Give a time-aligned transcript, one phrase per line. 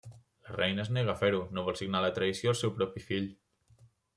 [0.45, 3.29] La reina es nega a fer-ho, no vol signar la traïció al seu propi fill.